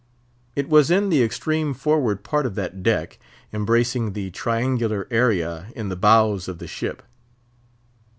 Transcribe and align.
It 0.55 0.67
was 0.67 0.89
in 0.89 1.09
the 1.09 1.21
extreme 1.21 1.75
forward 1.75 2.23
part 2.23 2.47
of 2.47 2.55
that 2.55 2.81
deck, 2.81 3.19
embracing 3.53 4.13
the 4.13 4.31
triangular 4.31 5.07
area 5.11 5.67
in 5.75 5.89
the 5.89 5.95
bows 5.95 6.47
of 6.47 6.57
the 6.57 6.65
ship. 6.65 7.03